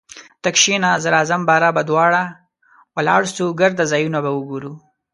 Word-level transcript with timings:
ته 0.41 0.49
کښینه 0.55 0.89
زه 1.03 1.07
راځم 1.15 1.41
باره 1.49 1.69
به 1.75 1.81
دواړه 1.89 2.23
ولاړسو 2.95 3.45
ګرده 3.59 3.85
ځایونه 3.91 4.17
به 4.25 4.31
وګورو 4.33 4.73